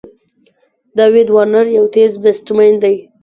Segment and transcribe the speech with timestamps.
[0.97, 2.95] داويد وارنر یو تېز بېټسمېن دئ.